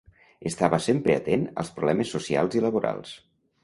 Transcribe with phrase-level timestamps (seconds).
[0.49, 3.19] Estava sempre atent als problemes socials i laborals.